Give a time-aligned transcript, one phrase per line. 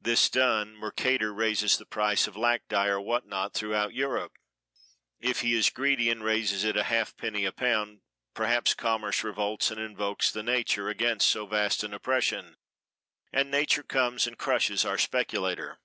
[0.00, 4.34] This done mercator raises the price of lac dye or what not throughout Europe.
[5.18, 8.02] If he is greedy and raises it a halfpenny a pound,
[8.34, 12.56] perhaps commerce revolts and invokes nature against so vast an oppression,
[13.32, 15.80] and nature comes and crushes our speculator.